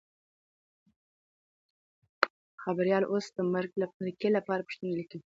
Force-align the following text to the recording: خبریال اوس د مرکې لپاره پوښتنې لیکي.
خبریال 2.63 3.03
اوس 3.11 3.25
د 3.37 3.39
مرکې 4.01 4.29
لپاره 4.37 4.65
پوښتنې 4.67 4.93
لیکي. 4.99 5.17